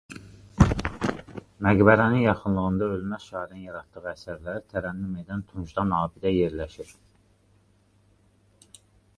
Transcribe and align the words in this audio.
Məqbərənin 1.65 2.23
yaxınlığında 2.23 2.87
ölməz 2.95 3.27
şairin 3.33 3.61
yaratdığı 3.65 4.05
əsərləri 4.13 4.65
tərənnüm 4.73 5.21
edən 5.25 5.45
tuncdan 5.53 5.95
abidə 5.99 6.33
yerləşir. 6.37 6.97